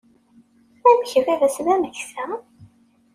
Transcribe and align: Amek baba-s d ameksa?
Amek 0.89 1.11
baba-s 1.25 1.57
d 1.65 1.67
ameksa? 1.73 2.25